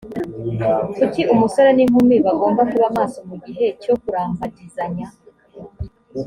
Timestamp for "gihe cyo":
3.45-3.93